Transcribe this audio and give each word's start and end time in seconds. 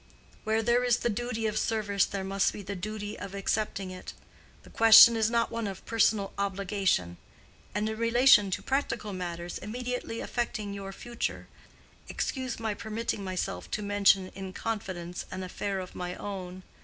"Where 0.45 0.63
there 0.63 0.83
is 0.83 0.97
the 0.97 1.11
duty 1.11 1.45
of 1.45 1.59
service 1.59 2.05
there 2.05 2.23
must 2.23 2.51
be 2.53 2.63
the 2.63 2.75
duty 2.75 3.19
of 3.19 3.35
accepting 3.35 3.91
it. 3.91 4.13
The 4.63 4.71
question 4.71 5.15
is 5.15 5.29
not 5.29 5.51
one 5.51 5.67
of 5.67 5.85
personal 5.85 6.33
obligation. 6.39 7.17
And 7.75 7.87
in 7.87 7.95
relation 7.99 8.49
to 8.49 8.63
practical 8.63 9.13
matters 9.13 9.59
immediately 9.59 10.19
affecting 10.19 10.73
your 10.73 10.91
future—excuse 10.91 12.59
my 12.59 12.73
permitting 12.73 13.23
myself 13.23 13.69
to 13.69 13.83
mention 13.83 14.29
in 14.29 14.53
confidence 14.53 15.25
an 15.29 15.43
affair 15.43 15.79
of 15.79 15.93
my 15.93 16.15
own. 16.15 16.63